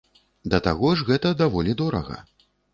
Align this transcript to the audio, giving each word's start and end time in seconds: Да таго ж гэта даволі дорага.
Да 0.53 0.59
таго 0.67 0.95
ж 0.97 1.07
гэта 1.11 1.35
даволі 1.45 1.79
дорага. 1.85 2.21